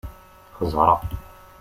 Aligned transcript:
Xeẓṛeɣ. 0.57 0.99